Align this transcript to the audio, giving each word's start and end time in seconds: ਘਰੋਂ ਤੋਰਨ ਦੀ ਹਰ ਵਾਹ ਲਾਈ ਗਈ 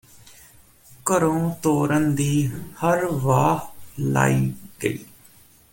ਘਰੋਂ 1.05 1.49
ਤੋਰਨ 1.63 2.15
ਦੀ 2.15 2.47
ਹਰ 2.83 3.05
ਵਾਹ 3.05 3.59
ਲਾਈ 3.99 4.53
ਗਈ 4.83 4.97